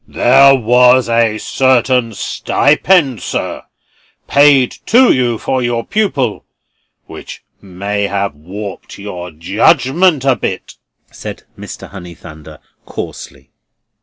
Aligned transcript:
"There 0.07 0.55
was 0.55 1.07
a 1.07 1.37
certain 1.37 2.15
stipend, 2.15 3.21
sir, 3.21 3.65
paid 4.27 4.71
to 4.87 5.11
you 5.13 5.37
for 5.37 5.61
your 5.61 5.85
pupil, 5.85 6.43
which 7.05 7.43
may 7.61 8.07
have 8.07 8.33
warped 8.33 8.97
your 8.97 9.29
judgment 9.29 10.25
a 10.25 10.35
bit," 10.35 10.73
said 11.11 11.43
Mr. 11.55 11.91
Honeythunder, 11.91 12.57
coarsely. 12.83 13.51